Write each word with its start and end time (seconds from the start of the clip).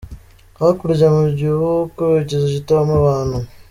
Hakurya 0.59 1.07
mugihuku, 1.15 2.03
ikizu 2.21 2.47
kitabamo 2.55 2.93
abantu. 3.01 3.37